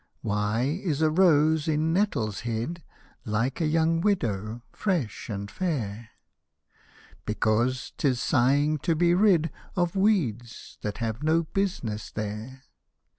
[0.23, 2.81] "Why is a rose in nettles hid"
[3.23, 6.09] Like a young widow, fresh and fair?"
[7.27, 12.63] Because 'tis sighing to be rid Of weeds, that" have no business there